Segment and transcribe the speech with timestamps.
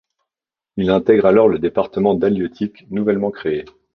[0.77, 3.65] Il intègre alors le département d'halieutique nouvellement créé.